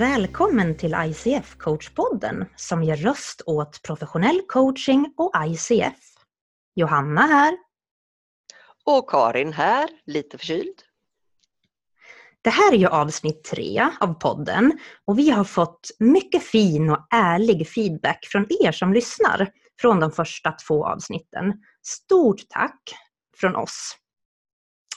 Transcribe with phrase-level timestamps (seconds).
[0.00, 5.98] Välkommen till ICF coachpodden som ger röst åt professionell coaching och ICF.
[6.74, 7.58] Johanna här.
[8.84, 10.74] Och Karin här, lite förkyld.
[12.42, 17.06] Det här är ju avsnitt tre av podden och vi har fått mycket fin och
[17.10, 19.48] ärlig feedback från er som lyssnar
[19.80, 21.52] från de första två avsnitten.
[21.82, 22.80] Stort tack
[23.36, 23.96] från oss!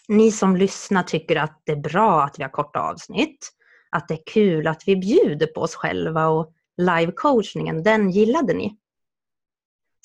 [0.07, 3.53] Ni som lyssnar tycker att det är bra att vi har korta avsnitt
[3.93, 8.77] att det är kul att vi bjuder på oss själva och live-coachningen, den gillade ni.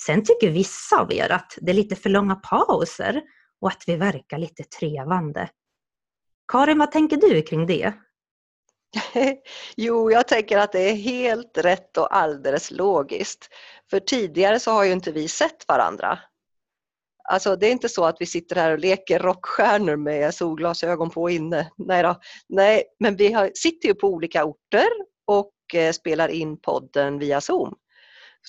[0.07, 3.23] Sen tycker vissa av er att det är lite för långa pauser
[3.61, 5.51] och att vi verkar lite trevande.
[6.53, 7.95] Karin, vad tänker du kring det?
[9.77, 13.49] Jo, jag tänker att det är helt rätt och alldeles logiskt.
[13.91, 16.19] För tidigare så har ju inte vi sett varandra.
[17.31, 21.31] Alltså det är inte så att vi sitter här och leker rockstjärnor med solglasögon på
[21.31, 21.71] inne.
[21.77, 22.21] Nej, då.
[22.49, 24.89] Nej men vi har, sitter ju på olika orter
[25.27, 27.75] och eh, spelar in podden via Zoom.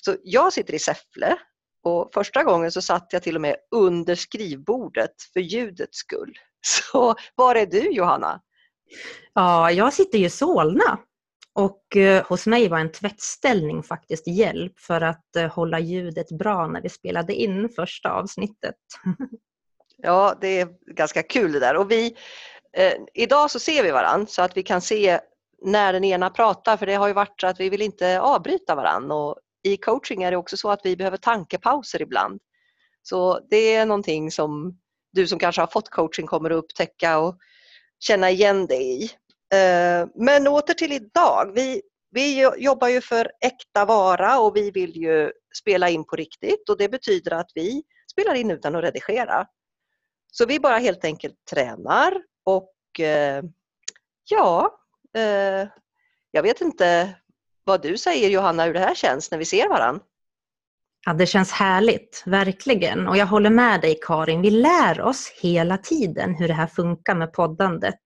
[0.04, 1.36] Så jag sitter i Säffle
[1.82, 6.34] och första gången så satt jag till och med under skrivbordet för ljudets skull.
[6.66, 8.40] Så var är du Johanna?
[9.34, 10.98] Ja, jag sitter i Solna
[11.60, 16.66] och eh, hos mig var en tvättställning faktiskt hjälp för att eh, hålla ljudet bra
[16.66, 18.74] när vi spelade in första avsnittet.
[19.96, 21.76] ja, det är ganska kul det där.
[21.76, 22.16] Och vi,
[22.76, 25.20] eh, idag så ser vi varandra så att vi kan se
[25.62, 28.74] när den ena pratar för det har ju varit så att vi vill inte avbryta
[28.74, 29.14] varandra.
[29.14, 32.40] Och I coaching är det också så att vi behöver tankepauser ibland.
[33.02, 34.78] Så det är någonting som
[35.12, 37.38] du som kanske har fått coaching kommer att upptäcka och
[37.98, 39.10] känna igen dig i.
[39.52, 41.52] Eh, men åter till idag.
[41.54, 46.68] Vi, vi jobbar ju för äkta vara och vi vill ju spela in på riktigt
[46.68, 49.46] och det betyder att vi spelar in utan att redigera.
[50.32, 53.42] Så vi bara helt enkelt tränar och eh,
[54.30, 54.78] ja,
[55.16, 55.68] eh,
[56.30, 57.14] jag vet inte
[57.64, 60.04] vad du säger Johanna hur det här känns när vi ser varandra.
[61.06, 63.08] Ja, det känns härligt, verkligen.
[63.08, 67.14] Och jag håller med dig Karin, vi lär oss hela tiden hur det här funkar
[67.14, 67.98] med poddandet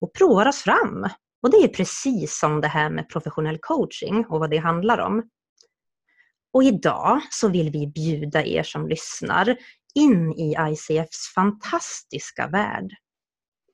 [0.00, 1.08] och provar oss fram.
[1.42, 5.22] Och det är precis som det här med professionell coaching och vad det handlar om.
[6.52, 9.56] Och idag så vill vi bjuda er som lyssnar
[9.94, 12.90] in i ICFs fantastiska värld.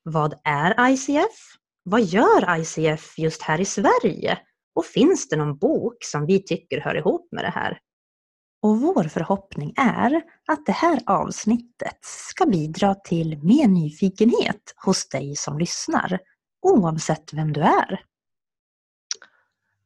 [0.02, 1.36] Vad är ICF?
[1.82, 4.38] Vad gör ICF just här i Sverige?
[4.74, 7.78] Och finns det någon bok som vi tycker hör ihop med det här?
[8.60, 15.36] Och vår förhoppning är att det här avsnittet ska bidra till mer nyfikenhet hos dig
[15.36, 16.18] som lyssnar,
[16.60, 18.04] oavsett vem du är.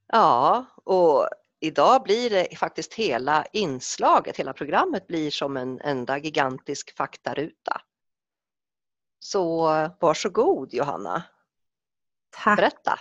[0.06, 1.28] Ja, och
[1.61, 7.81] idag blir det faktiskt hela inslaget, hela programmet blir som en enda gigantisk faktaruta.
[9.19, 9.66] Så
[10.00, 11.22] varsågod Johanna.
[12.31, 12.56] Tack.
[12.56, 12.99] Berätta.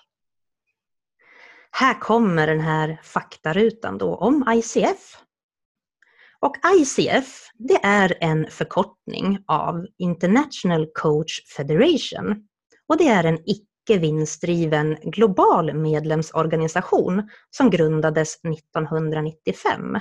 [1.72, 5.18] Här kommer den här faktarutan då om ICF.
[6.42, 12.48] Och ICF, det är en förkortning av International Coach Federation.
[12.88, 19.96] Och det är en icke vinstdriven global medlemsorganisation som grundades 1995.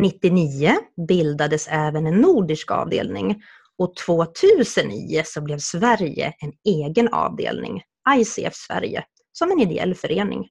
[0.00, 0.76] 1999
[1.08, 3.42] bildades även en nordisk avdelning
[3.78, 7.82] och 2009 så blev Sverige en egen avdelning,
[8.18, 10.48] ICF Sverige, som en ideell förening.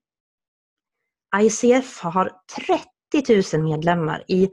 [1.42, 2.32] ICF har
[2.68, 2.95] 30
[3.54, 4.50] 000 medlemmar i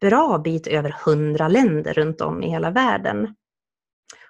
[0.00, 3.34] bra bit över 100 länder runt om i hela världen.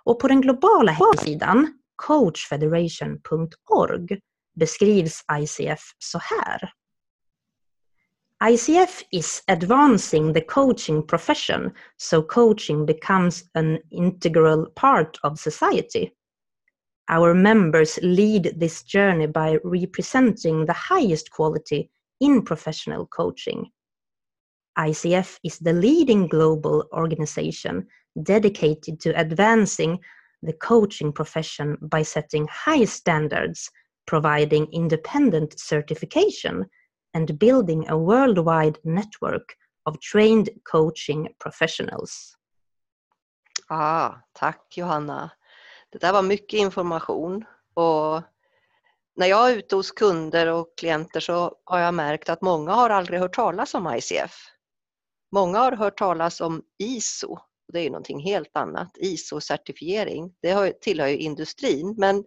[0.05, 4.21] Och på den globala hemsidan coachfederation.org
[4.55, 6.73] beskrivs ICF så här.
[8.45, 16.11] ICF is advancing the coaching profession so coaching becomes an integral part of society.
[17.09, 21.89] Our members lead this journey by representing the highest quality
[22.21, 23.71] in professional coaching.
[24.79, 27.87] ICF is the leading global organization
[28.23, 29.99] dedicated to advancing
[30.43, 33.71] the coaching profession by setting high standards,
[34.07, 36.67] providing independent certification,
[37.15, 39.57] and building a worldwide network
[39.87, 42.37] of trained coaching professionals.
[43.69, 45.31] Ah, tack Johanna.
[45.91, 47.45] Det där var mycket information
[47.75, 48.23] och
[49.17, 52.91] när jag är ute hos kunder och klienter så har jag märkt att många har
[52.91, 54.56] aldrig hört talas om ICF.
[55.37, 57.39] Många har hört talas om ISO.
[57.73, 58.97] Det är ju någonting helt annat.
[58.97, 60.35] ISO-certifiering.
[60.43, 62.25] Det tillhör ju industrin men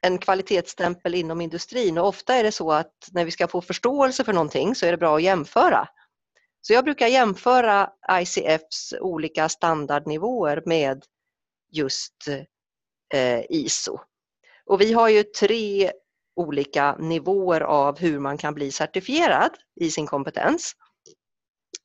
[0.00, 4.24] en kvalitetsstämpel inom industrin och ofta är det så att när vi ska få förståelse
[4.24, 5.88] för någonting så är det bra att jämföra.
[6.60, 11.04] Så jag brukar jämföra ICFs olika standardnivåer med
[11.72, 12.28] just
[13.14, 14.00] eh, ISO.
[14.66, 15.92] Och vi har ju tre
[16.36, 19.50] olika nivåer av hur man kan bli certifierad
[19.80, 20.76] i sin kompetens.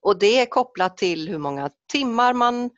[0.01, 2.69] Och det är kopplat till hur många timmar man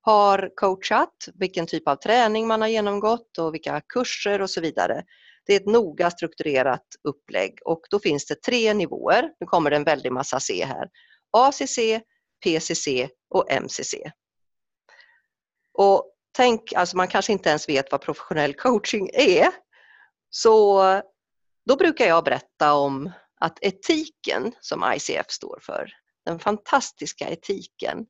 [0.00, 5.04] har coachat, vilken typ av träning man har genomgått och vilka kurser och så vidare.
[5.46, 9.30] Det är ett noga strukturerat upplägg och då finns det tre nivåer.
[9.40, 10.88] Nu kommer det en väldig massa C här.
[11.30, 11.78] ACC,
[12.44, 12.88] PCC
[13.30, 13.94] och MCC.
[15.72, 19.48] Och tänk, alltså man kanske inte ens vet vad professionell coaching är.
[20.30, 20.82] Så
[21.66, 25.92] då brukar jag berätta om att etiken som ICF står för,
[26.24, 28.06] den fantastiska etiken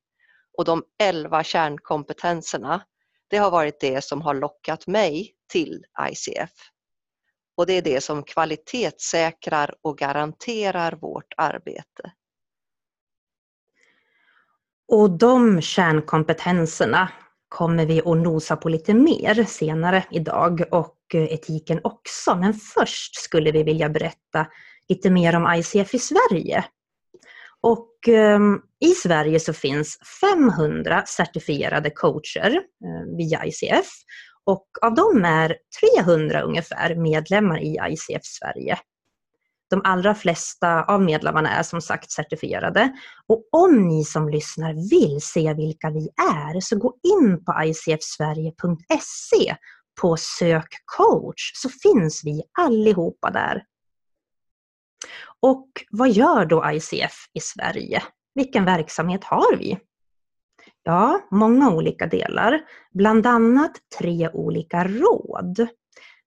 [0.59, 2.83] och de elva kärnkompetenserna,
[3.29, 6.51] det har varit det som har lockat mig till ICF.
[7.57, 12.13] Och det är det som kvalitetssäkrar och garanterar vårt arbete.
[14.89, 17.09] Och de kärnkompetenserna
[17.49, 22.35] kommer vi att nosa på lite mer senare idag och eh, etiken också.
[22.35, 24.47] Men först skulle vi vilja berätta
[24.89, 26.65] lite mer om ICF i Sverige.
[27.65, 33.87] Och ehm, i Sverige så finns 500 certifierade coacher ehm, via ICF
[34.45, 35.57] och av dem är
[36.05, 38.79] 300 ungefär medlemmar i ICF Sverige.
[39.71, 42.93] De allra flesta av medlemmarna är som sagt certifierade.
[43.29, 49.57] Och om ni som lyssnar vill se vilka vi är så gå in på icfsverige.se
[50.01, 53.63] på Sök coach så finns vi allihopa där.
[55.41, 58.03] Och vad gör då ICF i Sverige?
[58.35, 59.79] Vilken verksamhet har vi?
[60.83, 62.61] Ja, många olika delar,
[62.93, 65.67] bland annat tre olika råd.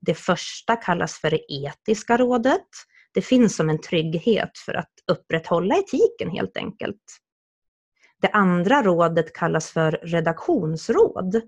[0.02, 2.68] Det första kallas för det etiska rådet.
[3.14, 7.02] Det finns som en trygghet för att upprätthålla etiken helt enkelt.
[8.22, 11.42] Det andra rådet kallas för redaktionsråd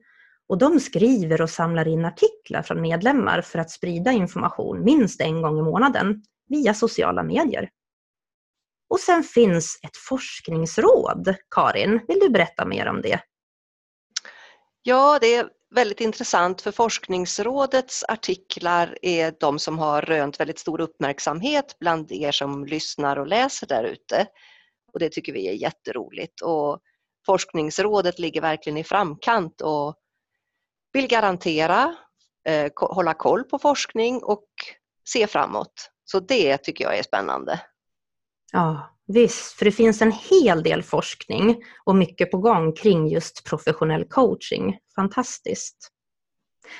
[0.48, 5.42] och de skriver och samlar in artiklar från medlemmar för att sprida information minst en
[5.42, 7.70] gång i månaden via sociala medier.
[8.90, 11.36] Och sen finns ett forskningsråd.
[11.56, 13.20] Karin, vill du berätta mer om det?
[14.82, 20.82] Ja, det är väldigt intressant för forskningsrådets artiklar är de som har rönt väldigt stor
[20.82, 24.28] uppmärksamhet bland er som lyssnar och läser där ute.
[24.94, 26.42] Och det tycker vi är jätteroligt.
[26.42, 26.80] Och
[27.26, 29.96] forskningsrådet ligger verkligen i framkant och
[30.94, 31.96] vill garantera,
[32.48, 34.48] eh, hålla koll på forskning och
[35.08, 35.92] se framåt.
[36.12, 37.62] Så det tycker jag är spännande.
[38.52, 43.44] Ja, visst, för det finns en hel del forskning och mycket på gång kring just
[43.44, 44.78] professionell coaching.
[44.96, 45.90] Fantastiskt.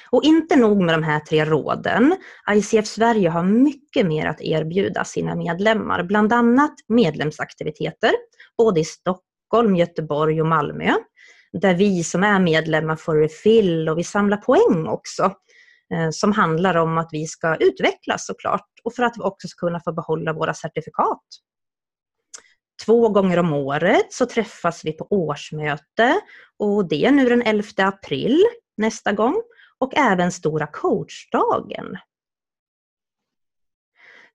[0.10, 2.16] Och inte nog med de här tre råden.
[2.52, 8.12] ICF Sverige har mycket mer att erbjuda sina medlemmar, bland annat medlemsaktiviteter,
[8.58, 10.94] både i Stockholm, Göteborg och Malmö,
[11.52, 15.34] där vi som är medlemmar får refill och vi samlar poäng också,
[15.94, 19.68] Eh, som handlar om att vi ska utvecklas såklart och för att vi också ska
[19.68, 21.24] kunna få behålla våra certifikat.
[22.86, 26.22] Två gånger om året så träffas vi på årsmöte
[26.60, 28.44] och det är nu den 11 april
[28.78, 29.42] nästa gång
[29.80, 31.98] och även Stora coachdagen.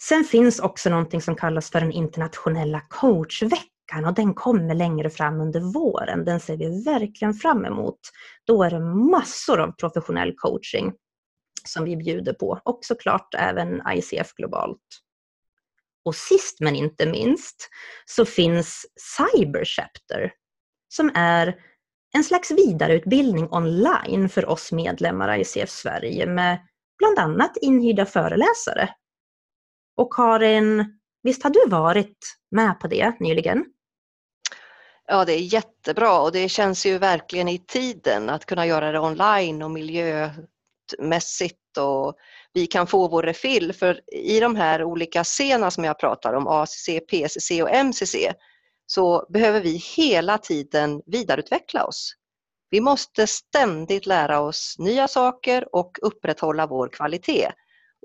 [0.02, 5.40] Sen finns också någonting som kallas för den internationella coachveckan och den kommer längre fram
[5.40, 6.24] under våren.
[6.24, 7.98] Den ser vi verkligen fram emot.
[8.44, 10.93] Då är det massor av professionell coaching
[11.68, 14.80] som vi bjuder på och såklart även ICF globalt.
[16.04, 17.68] Och sist men inte minst
[18.04, 20.32] så finns Cyber Chapter
[20.88, 21.56] som är
[22.14, 26.58] en slags vidareutbildning online för oss medlemmar i ICF Sverige med
[26.98, 28.88] bland annat inhyrda föreläsare.
[29.96, 33.64] Och Karin, visst har du varit med på det nyligen?
[35.06, 39.00] Ja, det är jättebra och det känns ju verkligen i tiden att kunna göra det
[39.00, 40.30] online och miljö
[40.98, 42.14] mässigt och
[42.53, 43.72] vi kan få vår refill.
[43.72, 48.17] För i de här olika scenerna som jag pratar om, ACC, PCC och MCC,
[48.86, 52.14] så behöver vi hela tiden vidareutveckla oss.
[52.70, 57.53] Vi måste ständigt lära oss nya saker och upprätthålla vår kvalitet.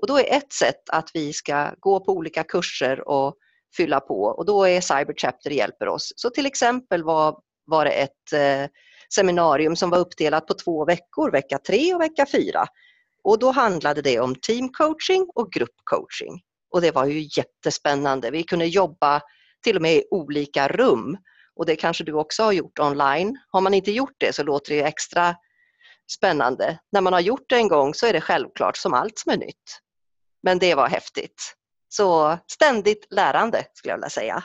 [0.02, 3.34] Och då är ett sätt att vi ska gå på olika kurser och
[3.76, 6.12] fylla på och då är Cyber Chapter hjälper oss.
[6.16, 8.70] Så till exempel var, var det ett eh,
[9.14, 12.66] seminarium som var uppdelat på två veckor, vecka tre och vecka fyra.
[13.24, 16.42] Och då handlade det om teamcoaching och gruppcoaching.
[16.70, 18.30] Och det var ju jättespännande.
[18.30, 19.22] Vi kunde jobba
[19.62, 21.16] till och med i olika rum.
[21.56, 23.38] Och det kanske du också har gjort online.
[23.48, 25.36] Har man inte gjort det så låter det extra
[26.12, 26.78] spännande.
[26.92, 29.36] När man har gjort det en gång så är det självklart som allt som är
[29.36, 29.80] nytt.
[30.42, 31.54] Men det var häftigt.
[31.88, 34.44] Så ständigt lärande skulle jag vilja säga.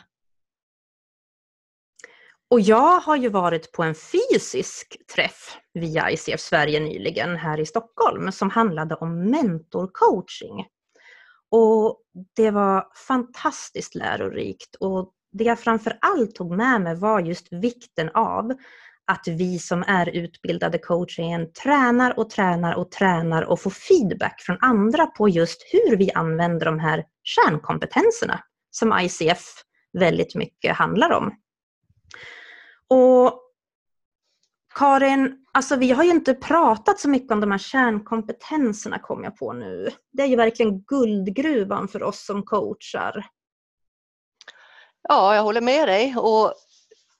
[2.56, 7.66] Och jag har ju varit på en fysisk träff via ICF Sverige nyligen här i
[7.66, 10.66] Stockholm som handlade om mentorcoaching.
[11.52, 12.02] Och
[12.36, 18.10] det var fantastiskt lärorikt och det jag framför allt tog med mig var just vikten
[18.14, 18.54] av
[19.06, 24.58] att vi som är utbildade coacher tränar och tränar och tränar och får feedback från
[24.62, 28.40] andra på just hur vi använder de här kärnkompetenserna
[28.72, 29.46] som ICF
[30.00, 31.32] väldigt mycket handlar om.
[32.90, 33.42] Och
[34.76, 39.38] Karin, alltså vi har ju inte pratat så mycket om de här kärnkompetenserna kom jag
[39.38, 39.90] på nu.
[40.12, 43.26] Det är ju verkligen guldgruvan för oss som coachar.
[45.10, 46.16] Ja, jag håller med dig.
[46.18, 46.46] Och,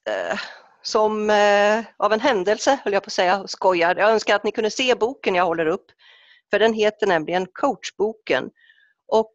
[0.10, 0.40] eh,
[0.82, 3.96] som eh, av en händelse, höll jag på att säga, och skojar.
[3.96, 5.86] Jag önskar att ni kunde se boken jag håller upp.
[6.50, 8.50] För den heter nämligen Coachboken.
[9.08, 9.34] Och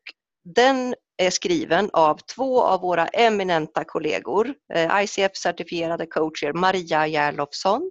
[0.54, 7.90] den är skriven av två av våra eminenta kollegor, eh, ICF-certifierade coacher Maria Järlofsson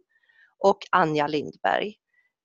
[0.59, 1.88] och Anja Lindberg.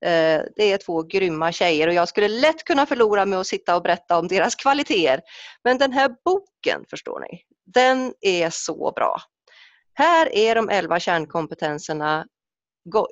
[0.04, 3.76] Eh, det är två grymma tjejer och jag skulle lätt kunna förlora med att sitta
[3.76, 5.20] och berätta om deras kvaliteter.
[5.64, 9.16] Men den här boken, förstår ni, den är så bra.
[9.94, 12.26] Här är de elva kärnkompetenserna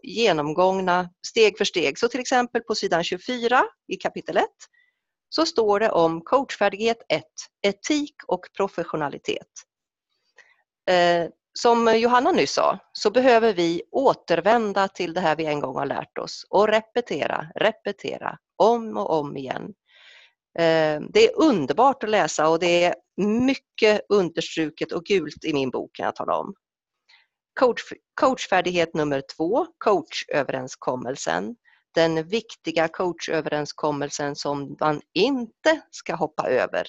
[0.02, 1.98] genomgångna steg för steg.
[1.98, 4.44] Så till exempel på sidan 24 i kapitel 1
[5.34, 7.24] så står det om coachfärdighet 1,
[7.62, 9.48] etik och professionalitet.
[10.90, 15.76] Eh, som Johanna nyss sa så behöver vi återvända till det här vi en gång
[15.76, 19.74] har lärt oss och repetera, repetera om och om igen.
[20.58, 25.70] Eh, det är underbart att läsa och det är mycket understruket och gult i min
[25.70, 26.54] bok kan jag tala om.
[27.60, 27.82] Coach,
[28.20, 31.56] coachfärdighet nummer två, coachöverenskommelsen.
[31.94, 36.86] Den viktiga coachöverenskommelsen som man inte ska hoppa över.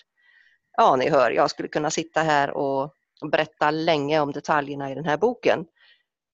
[0.78, 2.94] Ja, ni hör, jag skulle kunna sitta här och
[3.32, 5.66] berätta länge om detaljerna i den här boken.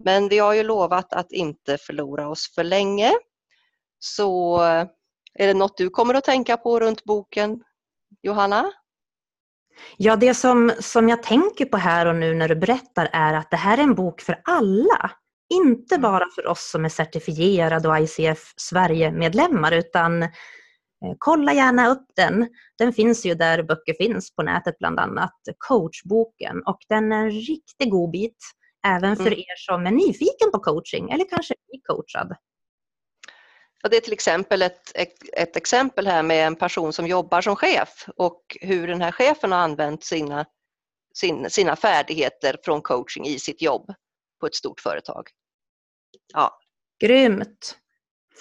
[0.03, 3.11] Men vi har ju lovat att inte förlora oss för länge.
[3.99, 4.59] Så
[5.33, 7.63] är det något du kommer att tänka på runt boken,
[8.21, 8.71] Johanna?
[9.97, 13.51] Ja, det som, som jag tänker på här och nu när du berättar är att
[13.51, 15.11] det här är en bok för alla.
[15.49, 16.01] Inte mm.
[16.01, 20.29] bara för oss som är certifierade och ICF Sverige-medlemmar utan eh,
[21.17, 22.47] kolla gärna upp den.
[22.77, 27.31] Den finns ju där böcker finns på nätet bland annat, coachboken och den är en
[27.31, 28.37] riktig god bit
[28.87, 29.39] även för mm.
[29.39, 32.35] er som är nyfiken på coaching eller kanske är coachad.
[33.81, 37.41] Ja, det är till exempel ett, ett, ett, exempel här med en person som jobbar
[37.41, 40.45] som chef och hur den här chefen har använt sina,
[41.13, 43.93] sin, sina färdigheter från coaching i sitt jobb
[44.39, 45.27] på ett stort företag.
[46.33, 46.59] Ja.
[46.99, 47.77] Grymt!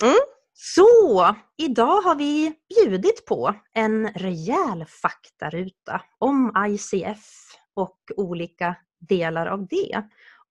[0.03, 0.15] Mm.
[0.53, 7.27] Så, idag har vi bjudit på en rejäl faktaruta om ICF
[7.75, 10.03] och olika delar av det.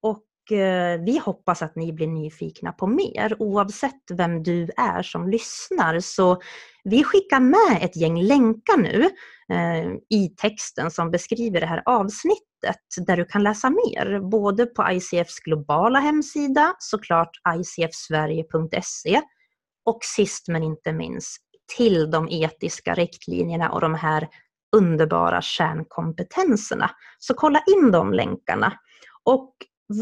[0.02, 5.30] Och Eh, vi hoppas att ni blir nyfikna på mer oavsett vem du är som
[5.30, 6.00] lyssnar.
[6.00, 6.42] Så
[6.84, 9.10] vi skickar med ett gäng länkar nu
[9.56, 12.47] eh, i texten som beskriver det här avsnittet
[13.08, 14.20] där du kan läsa mer.
[14.20, 19.22] Både på ICFs globala hemsida, såklart icfsverige.se
[19.86, 21.38] och sist men inte minst
[21.78, 24.28] till de etiska riktlinjerna och de här
[24.76, 26.92] underbara kärnkompetenserna.
[27.20, 28.74] Så kolla in de länkarna.
[29.24, 29.54] Och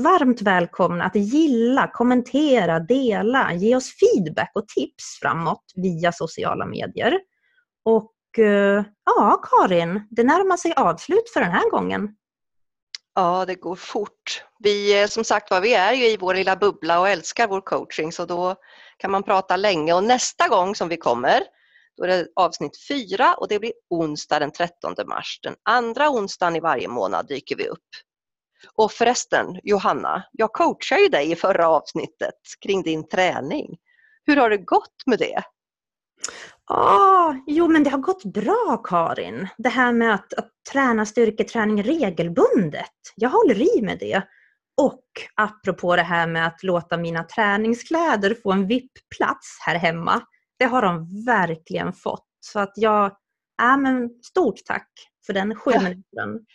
[0.03, 7.19] varmt välkomna att gilla, kommentera, dela, ge oss feedback och tips framåt via sociala medier.
[7.85, 12.15] Och eh, ja, Karin, det närmar sig avslut för den här gången.
[13.15, 14.43] Ja, det går fort.
[14.59, 17.61] Vi, eh, som sagt var, vi är ju i vår lilla bubbla och älskar vår
[17.61, 18.55] coaching så då
[18.97, 21.43] kan man prata länge och nästa gång som vi kommer
[21.97, 25.39] då är det avsnitt fyra och det blir onsdag den 13 mars.
[25.43, 27.89] Den andra onsdagen i varje månad dyker vi upp.
[28.75, 33.77] Och förresten, Johanna, jag coachade ju dig i förra avsnittet kring din träning.
[34.25, 35.41] Hur har det gått med det?
[36.67, 39.47] Ah, jo, men det har gått bra Karin.
[39.57, 42.91] Det här med att, att träna styrketräning regelbundet.
[43.15, 44.21] Jag håller i med det.
[44.81, 45.03] Och
[45.35, 50.21] apropå det här med att låta mina träningskläder få en VIP-plats här hemma.
[50.59, 52.27] Det har de verkligen fått.
[52.39, 53.05] Så att jag,
[53.61, 54.89] äh, men stort tack
[55.25, 56.05] för den sju minuten.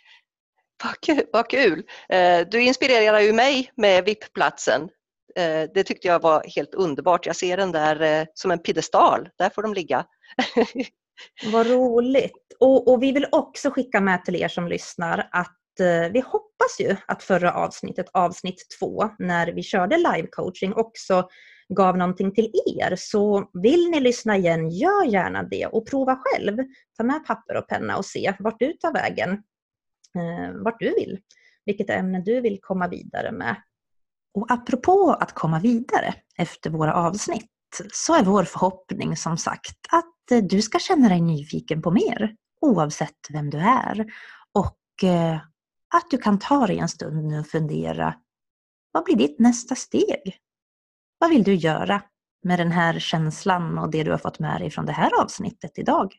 [0.83, 1.25] Vad kul!
[1.31, 1.83] Vad kul.
[2.09, 4.89] Eh, du inspirerar ju mig med VIP-platsen.
[5.35, 7.25] Eh, det tyckte jag var helt underbart.
[7.25, 9.29] Jag ser den där eh, som en piedestal.
[9.37, 10.05] Där får de ligga.
[11.51, 12.55] Vad roligt!
[12.59, 16.79] Och, och, vi vill också skicka med till er som lyssnar att eh, vi hoppas
[16.79, 21.29] ju att förra avsnittet, avsnitt två, när vi körde live-coaching också
[21.75, 22.95] gav någonting till er.
[22.97, 26.57] Så vill ni lyssna igen, gör gärna det och prova själv.
[26.97, 29.31] Ta med papper och penna och se vart du tar vägen
[30.17, 31.19] eh, vart du vill,
[31.65, 33.55] vilket ämne du vill komma vidare med.
[34.33, 37.51] Och apropå att komma vidare efter våra avsnitt
[37.91, 42.35] så är vår förhoppning som sagt att eh, du ska känna dig nyfiken på mer
[42.61, 44.05] oavsett vem du är.
[44.53, 45.35] Och eh,
[45.95, 48.15] att du kan ta dig en stund nu och fundera,
[48.91, 50.37] vad blir ditt nästa steg?
[51.17, 52.01] Vad vill du göra
[52.43, 55.71] med den här känslan och det du har fått med dig från det här avsnittet
[55.77, 56.13] idag?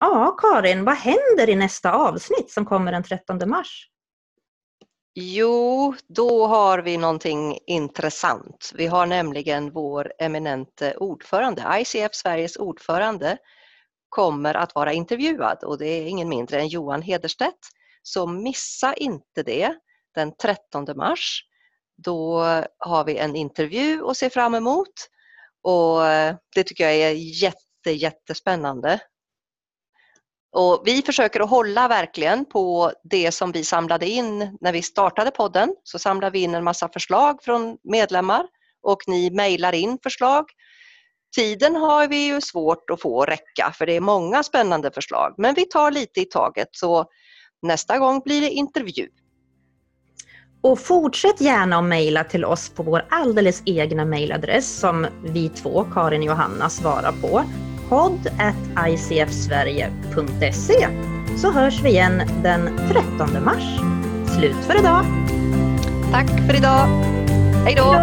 [0.00, 3.90] Ja, Karin, vad händer i nästa avsnitt som kommer den 13 mars?
[5.18, 8.72] Jo, då har vi någonting intressant.
[8.74, 13.38] Vi har nämligen vår eminente ordförande, ICF Sveriges ordförande,
[14.08, 17.58] kommer att vara intervjuad och det är ingen mindre än Johan Hederstedt.
[18.02, 19.74] Så missa inte det
[20.14, 21.42] den 13 mars.
[21.96, 22.40] Då
[22.78, 24.94] har vi en intervju att se fram emot
[25.62, 26.00] och
[26.54, 27.10] det tycker jag är
[27.42, 29.00] jätte, jättespännande.
[30.52, 35.30] Och vi försöker att hålla verkligen på det som vi samlade in när vi startade
[35.30, 35.74] podden.
[35.82, 38.46] Så samlar vi in en massa förslag från medlemmar
[38.82, 40.44] och ni mejlar in förslag.
[41.36, 45.54] Tiden har vi ju svårt att få räcka för det är många spännande förslag men
[45.54, 47.04] vi tar lite i taget så
[47.62, 49.08] nästa gång blir det intervju.
[50.60, 55.84] Och fortsätt gärna att mejla till oss på vår alldeles egna mejladress som vi två,
[55.94, 57.44] Karin och Johanna, svarar på
[57.88, 58.28] podd
[58.88, 60.88] icfsverige.se
[61.36, 63.80] så hörs vi igen den 13 mars.
[64.36, 65.04] Slut för idag!
[66.12, 66.86] Tack för idag!
[67.64, 67.96] Hej då!